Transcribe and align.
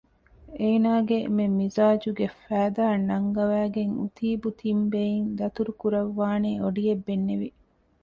އޭނާގެ 0.59 1.17
މި 1.35 1.45
މިޒާޖުގެ 1.57 2.27
ފައިދާ 2.43 2.85
ނަންގަވައިގެން 3.09 3.93
އުތީބު 4.01 4.47
ތިން 4.59 4.83
ބެއިން 4.91 5.27
ދަތުރު 5.39 5.71
ކުރައްވާނޭ 5.81 6.49
އޮޑިއެއް 6.61 7.03
ބެންނެވި 7.07 7.47